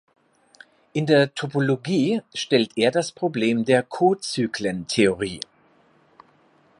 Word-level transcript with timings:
In 0.93 1.05
der 1.05 1.35
Topologie 1.35 2.23
stellte 2.33 2.73
er 2.81 2.89
das 2.89 3.11
Problem 3.11 3.65
der 3.65 3.83
Kozyklen-Theorie. 3.83 5.41